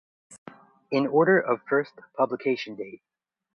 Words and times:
In 0.89 1.05
order 1.05 1.39
of 1.39 1.61
first 1.69 1.93
publication 2.17 2.73
date. 2.75 3.03